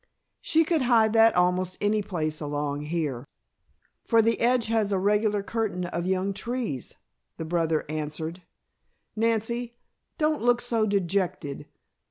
"She 0.39 0.63
could 0.63 0.81
hide 0.81 1.13
that 1.13 1.35
almost 1.35 1.77
any 1.79 2.01
place 2.01 2.41
along 2.41 2.81
here, 2.85 3.27
for 4.03 4.19
the 4.23 4.39
edge 4.41 4.65
has 4.65 4.91
a 4.91 4.97
regular 4.97 5.43
curtain 5.43 5.85
of 5.85 6.07
young 6.07 6.33
trees," 6.33 6.95
the 7.37 7.45
brother 7.45 7.85
answered. 7.87 8.41
"Nancy, 9.15 9.75
don't 10.17 10.41
look 10.41 10.59
so 10.59 10.87
dejected. 10.87 11.67